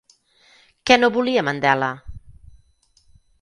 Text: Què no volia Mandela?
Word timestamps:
Què 0.89 0.97
no 1.01 1.09
volia 1.17 1.43
Mandela? 1.49 1.91